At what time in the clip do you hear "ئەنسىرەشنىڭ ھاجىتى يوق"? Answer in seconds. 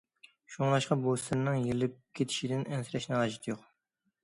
2.73-3.65